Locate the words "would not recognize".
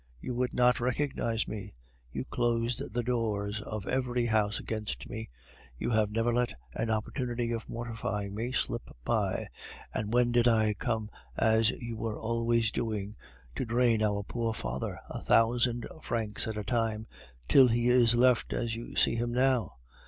0.33-1.47